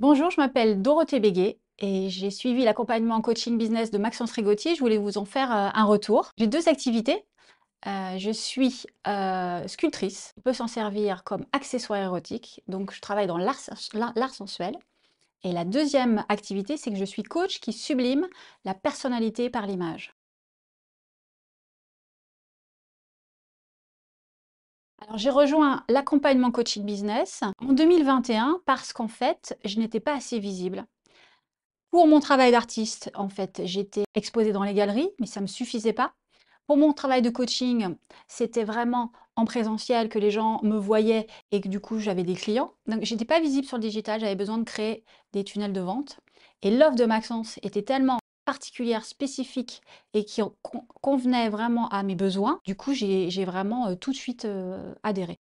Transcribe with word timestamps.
Bonjour, 0.00 0.30
je 0.30 0.40
m'appelle 0.40 0.80
Dorothée 0.80 1.20
Béguet 1.20 1.58
et 1.78 2.08
j'ai 2.08 2.30
suivi 2.30 2.64
l'accompagnement 2.64 3.20
coaching 3.20 3.58
business 3.58 3.90
de 3.90 3.98
Maxence 3.98 4.32
Rigotier. 4.32 4.74
Je 4.74 4.80
voulais 4.80 4.96
vous 4.96 5.18
en 5.18 5.26
faire 5.26 5.54
euh, 5.54 5.68
un 5.74 5.84
retour. 5.84 6.30
J'ai 6.38 6.46
deux 6.46 6.70
activités. 6.70 7.26
Euh, 7.86 8.16
je 8.16 8.30
suis 8.30 8.86
euh, 9.06 9.68
sculptrice. 9.68 10.32
On 10.38 10.40
peut 10.40 10.54
s'en 10.54 10.68
servir 10.68 11.22
comme 11.22 11.44
accessoire 11.52 12.00
érotique. 12.00 12.62
Donc, 12.66 12.94
je 12.94 13.00
travaille 13.02 13.26
dans 13.26 13.36
l'art 13.36 13.60
sensuel. 14.30 14.74
Et 15.44 15.52
la 15.52 15.66
deuxième 15.66 16.24
activité, 16.30 16.78
c'est 16.78 16.90
que 16.90 16.96
je 16.96 17.04
suis 17.04 17.22
coach 17.22 17.60
qui 17.60 17.74
sublime 17.74 18.26
la 18.64 18.72
personnalité 18.72 19.50
par 19.50 19.66
l'image. 19.66 20.14
J'ai 25.14 25.30
rejoint 25.30 25.84
l'accompagnement 25.88 26.50
coaching 26.50 26.84
business 26.84 27.42
en 27.60 27.72
2021 27.72 28.60
parce 28.66 28.92
qu'en 28.92 29.08
fait, 29.08 29.58
je 29.64 29.78
n'étais 29.78 30.00
pas 30.00 30.14
assez 30.14 30.38
visible. 30.38 30.86
Pour 31.90 32.06
mon 32.06 32.20
travail 32.20 32.52
d'artiste, 32.52 33.10
en 33.14 33.28
fait, 33.28 33.62
j'étais 33.64 34.04
exposée 34.14 34.52
dans 34.52 34.62
les 34.62 34.74
galeries, 34.74 35.10
mais 35.18 35.26
ça 35.26 35.40
ne 35.40 35.44
me 35.44 35.48
suffisait 35.48 35.92
pas. 35.92 36.14
Pour 36.66 36.76
mon 36.76 36.92
travail 36.92 37.20
de 37.20 37.30
coaching, 37.30 37.96
c'était 38.28 38.62
vraiment 38.62 39.10
en 39.34 39.44
présentiel 39.44 40.08
que 40.08 40.20
les 40.20 40.30
gens 40.30 40.60
me 40.62 40.76
voyaient 40.76 41.26
et 41.50 41.60
que 41.60 41.66
du 41.66 41.80
coup, 41.80 41.98
j'avais 41.98 42.22
des 42.22 42.34
clients. 42.34 42.74
Donc, 42.86 43.02
j'étais 43.02 43.24
pas 43.24 43.40
visible 43.40 43.66
sur 43.66 43.76
le 43.76 43.82
digital, 43.82 44.20
j'avais 44.20 44.36
besoin 44.36 44.58
de 44.58 44.64
créer 44.64 45.04
des 45.32 45.42
tunnels 45.42 45.72
de 45.72 45.80
vente. 45.80 46.20
Et 46.62 46.70
l'offre 46.70 46.94
de 46.94 47.06
Maxence 47.06 47.58
était 47.62 47.82
tellement 47.82 48.18
particulière, 48.44 49.04
spécifique 49.04 49.80
et 50.14 50.24
qui 50.24 50.42
convenait 51.00 51.48
vraiment 51.48 51.88
à 51.88 52.02
mes 52.02 52.14
besoins, 52.14 52.60
du 52.64 52.74
coup, 52.76 52.92
j'ai 52.94 53.44
vraiment 53.44 53.94
tout 53.96 54.10
de 54.10 54.16
suite 54.16 54.46
adhéré. 55.02 55.38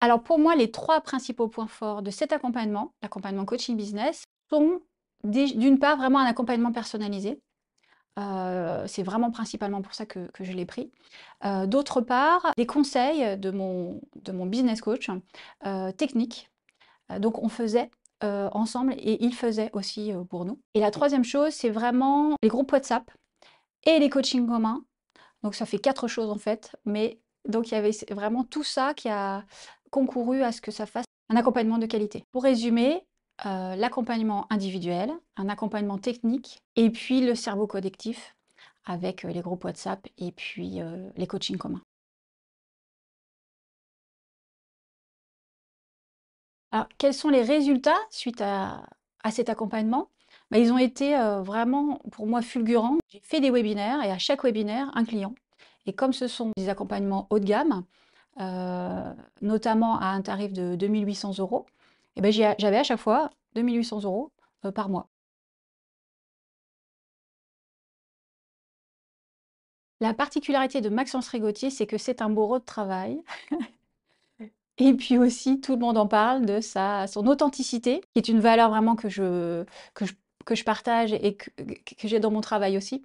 Alors 0.00 0.22
pour 0.22 0.38
moi, 0.38 0.54
les 0.54 0.70
trois 0.70 1.00
principaux 1.00 1.48
points 1.48 1.66
forts 1.66 2.02
de 2.02 2.10
cet 2.10 2.32
accompagnement, 2.32 2.92
l'accompagnement 3.02 3.44
coaching 3.44 3.76
business, 3.76 4.24
sont 4.50 4.80
d'une 5.24 5.78
part 5.78 5.96
vraiment 5.96 6.18
un 6.20 6.26
accompagnement 6.26 6.70
personnalisé. 6.72 7.40
c'est 8.16 9.02
vraiment 9.02 9.30
principalement 9.30 9.82
pour 9.82 9.94
ça 9.94 10.06
que, 10.06 10.28
je 10.40 10.52
l'ai 10.52 10.66
pris. 10.66 10.92
D'autre 11.66 12.00
part, 12.00 12.52
des 12.56 12.66
conseils 12.66 13.38
de 13.38 13.50
mon, 13.50 14.00
de 14.16 14.32
mon 14.32 14.46
business 14.46 14.80
coach 14.80 15.10
technique. 15.96 16.50
donc 17.18 17.42
on 17.42 17.48
faisait 17.48 17.90
ensemble 18.22 18.94
et 18.94 19.24
ils 19.24 19.34
faisaient 19.34 19.70
aussi 19.72 20.12
pour 20.30 20.44
nous. 20.44 20.58
Et 20.74 20.80
la 20.80 20.90
troisième 20.90 21.24
chose, 21.24 21.52
c'est 21.52 21.70
vraiment 21.70 22.36
les 22.42 22.48
groupes 22.48 22.72
WhatsApp 22.72 23.10
et 23.84 23.98
les 23.98 24.08
coachings 24.08 24.46
communs. 24.46 24.84
Donc 25.42 25.54
ça 25.54 25.66
fait 25.66 25.78
quatre 25.78 26.08
choses 26.08 26.30
en 26.30 26.38
fait, 26.38 26.74
mais 26.84 27.20
donc 27.48 27.70
il 27.70 27.74
y 27.74 27.76
avait 27.76 27.92
vraiment 28.10 28.42
tout 28.42 28.64
ça 28.64 28.94
qui 28.94 29.08
a 29.08 29.44
concouru 29.90 30.42
à 30.42 30.50
ce 30.50 30.60
que 30.60 30.70
ça 30.70 30.86
fasse 30.86 31.04
un 31.28 31.36
accompagnement 31.36 31.78
de 31.78 31.86
qualité. 31.86 32.24
Pour 32.32 32.42
résumer, 32.42 33.04
l'accompagnement 33.44 34.46
individuel, 34.50 35.12
un 35.36 35.48
accompagnement 35.48 35.98
technique 35.98 36.58
et 36.74 36.90
puis 36.90 37.20
le 37.20 37.34
cerveau 37.34 37.66
collectif 37.66 38.34
avec 38.86 39.24
les 39.24 39.40
groupes 39.40 39.64
WhatsApp 39.64 40.06
et 40.16 40.32
puis 40.32 40.80
les 41.16 41.26
coachings 41.26 41.58
communs. 41.58 41.82
Alors, 46.72 46.88
quels 46.98 47.14
sont 47.14 47.28
les 47.28 47.42
résultats 47.42 47.98
suite 48.10 48.40
à, 48.40 48.82
cet 49.30 49.48
accompagnement? 49.48 50.10
Bah, 50.50 50.58
Ils 50.58 50.72
ont 50.72 50.78
été 50.78 51.16
euh, 51.16 51.42
vraiment, 51.42 52.00
pour 52.12 52.26
moi, 52.26 52.42
fulgurants. 52.42 52.98
J'ai 53.08 53.20
fait 53.20 53.40
des 53.40 53.50
webinaires 53.50 54.02
et 54.04 54.10
à 54.10 54.18
chaque 54.18 54.44
webinaire, 54.44 54.90
un 54.94 55.04
client. 55.04 55.34
Et 55.86 55.92
comme 55.92 56.12
ce 56.12 56.28
sont 56.28 56.52
des 56.56 56.68
accompagnements 56.68 57.26
haut 57.30 57.38
de 57.38 57.44
gamme, 57.44 57.84
euh, 58.40 59.14
notamment 59.42 59.98
à 60.00 60.06
un 60.08 60.22
tarif 60.22 60.52
de 60.52 60.74
2800 60.76 61.38
euros, 61.38 61.66
et 62.16 62.20
ben, 62.20 62.32
j'avais 62.32 62.78
à 62.78 62.84
chaque 62.84 63.00
fois 63.00 63.30
2800 63.54 64.02
euros 64.04 64.32
euh, 64.64 64.72
par 64.72 64.88
mois. 64.88 65.08
La 70.00 70.14
particularité 70.14 70.80
de 70.80 70.88
Maxence 70.88 71.28
Rigotier, 71.28 71.68
c'est 71.70 71.86
que 71.86 71.98
c'est 71.98 72.22
un 72.22 72.30
bourreau 72.30 72.58
de 72.58 72.64
travail. 72.64 73.22
Et 74.78 74.92
puis 74.94 75.16
aussi, 75.18 75.60
tout 75.60 75.72
le 75.72 75.78
monde 75.78 75.96
en 75.98 76.06
parle 76.06 76.44
de 76.46 76.60
sa 76.60 77.06
son 77.06 77.26
authenticité, 77.26 78.00
qui 78.14 78.18
est 78.18 78.28
une 78.28 78.40
valeur 78.40 78.70
vraiment 78.70 78.94
que 78.96 79.08
je 79.08 79.64
que 79.94 80.04
je 80.06 80.12
que 80.44 80.54
je 80.54 80.64
partage 80.64 81.12
et 81.14 81.36
que 81.36 81.50
que 81.98 82.06
j'ai 82.08 82.20
dans 82.20 82.30
mon 82.30 82.40
travail 82.42 82.76
aussi. 82.76 83.02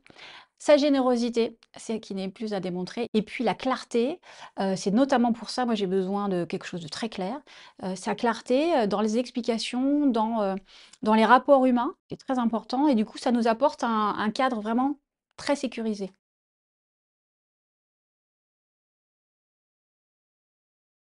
Sa 0.60 0.78
générosité, 0.78 1.58
c'est 1.78 2.00
qui 2.00 2.16
n'est 2.16 2.30
plus 2.30 2.54
à 2.54 2.60
démontrer 2.60 3.08
et 3.16 3.22
puis 3.24 3.44
la 3.44 3.56
clarté, 3.56 4.20
heu, 4.60 4.76
c'est 4.76 4.92
notamment 4.92 5.34
pour 5.34 5.50
ça, 5.50 5.66
moi, 5.66 5.76
j'ai 5.76 5.88
besoin 5.88 6.30
de 6.30 6.46
quelque 6.46 6.66
chose 6.66 6.82
de 6.82 6.88
très 6.88 7.10
clair. 7.10 7.42
Heu, 7.84 7.96
sa 7.96 8.16
clarté, 8.16 8.74
heu, 8.84 8.88
dans 8.88 9.02
les 9.02 9.18
explications, 9.18 10.08
dans, 10.08 10.56
dans 11.04 11.14
les 11.16 11.26
rapports 11.26 11.66
humains, 11.66 11.96
c'est 12.10 12.18
très 12.18 12.40
important 12.40 12.88
et 12.88 12.96
du 12.96 13.06
coup, 13.06 13.18
ça 13.18 13.32
nous 13.32 13.48
apporte 13.48 13.84
un 13.84 14.32
cadre 14.34 14.62
vraiment 14.62 15.00
très 15.38 15.56
sécurisé. 15.56 16.12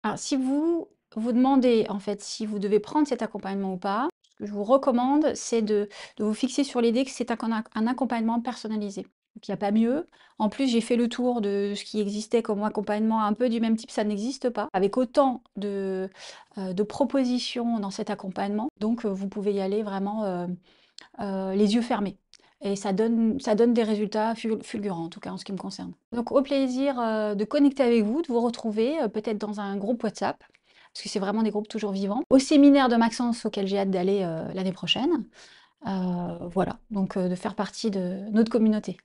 Alors, 0.04 0.18
si 0.18 0.36
vous 0.36 0.88
vous 1.16 1.32
demandez, 1.32 1.86
en 1.90 2.00
fait, 2.00 2.22
si 2.22 2.46
vous 2.46 2.60
devez 2.60 2.80
prendre 2.80 3.08
cet 3.08 3.22
accompagnement 3.22 3.74
ou 3.74 3.78
pas, 3.78 4.10
ce 4.32 4.36
que 4.38 4.46
je 4.46 4.52
vous 4.54 4.64
recommande, 4.64 5.34
c'est 5.36 5.62
de 5.62 5.90
vous 6.20 6.34
fixer 6.34 6.64
sur 6.64 6.82
l'idée 6.82 7.04
que 7.06 7.12
c'est 7.12 7.32
un 7.32 7.88
accompagnement 7.88 8.40
personnalisé. 8.42 9.06
Il 9.36 9.52
n'y 9.52 9.54
a 9.54 9.58
pas 9.58 9.72
mieux. 9.72 10.08
En 10.38 10.50
plus, 10.50 10.68
j'ai 10.70 10.82
fait 10.82 10.96
le 10.96 11.08
tour 11.08 11.42
de 11.42 11.74
ce 11.76 11.84
qui 11.84 12.00
existait 12.02 12.42
comme 12.42 12.64
accompagnement 12.64 13.24
un 13.24 13.34
peu 13.34 13.50
du 13.50 13.60
même 13.60 13.76
type, 13.78 13.92
ça 13.92 14.04
n'existe 14.04 14.50
pas, 14.50 14.68
avec 14.74 14.98
autant 14.98 15.44
de, 15.56 16.10
euh, 16.58 16.74
propositions 16.86 17.80
dans 17.80 17.92
cet 17.92 18.10
accompagnement. 18.10 18.70
Donc, 18.80 19.06
euh, 19.06 19.10
vous 19.10 19.28
pouvez 19.30 19.54
y 19.54 19.62
aller 19.62 19.84
vraiment, 19.84 20.24
euh, 21.20 21.54
les 21.54 21.76
yeux 21.76 21.82
fermés 21.82 22.18
et 22.62 22.76
ça 22.76 22.92
donne 22.94 23.38
des 23.38 23.84
résultats 23.84 24.36
fulgurants, 24.36 25.06
en 25.06 25.10
tout 25.10 25.20
cas 25.20 25.32
en 25.32 25.38
ce 25.38 25.46
qui 25.46 25.54
me 25.54 25.58
concerne. 25.58 25.94
Donc 26.12 26.32
au 26.32 26.42
plaisir, 26.42 27.00
euh, 27.00 27.36
de 27.36 27.46
connecter 27.46 27.84
avec 27.84 28.04
vous, 28.04 28.22
de 28.22 28.28
vous 28.28 28.42
retrouver, 28.42 29.02
euh, 29.02 29.08
peut-être 29.08 29.38
dans 29.38 29.60
un 29.60 29.78
groupe 29.78 30.04
WhatsApp, 30.04 30.38
parce 30.94 31.04
que 31.04 31.10
c'est 31.10 31.20
vraiment 31.20 31.44
des 31.44 31.52
groupes 31.52 31.70
toujours 31.70 31.92
vivants. 31.92 32.22
Au 32.30 32.40
séminaire 32.40 32.90
de 32.90 32.96
Maxence 32.96 33.46
auquel 33.46 33.68
j'ai 33.68 33.80
hâte 33.80 33.92
d'aller, 33.92 34.22
euh, 34.24 34.52
l'année 34.54 34.74
prochaine. 34.74 35.24
voilà, 35.86 36.78
donc 36.92 37.18
de 37.18 37.36
faire 37.36 37.56
partie 37.56 37.90
de 37.90 38.30
notre 38.32 38.52
communauté. 38.52 38.98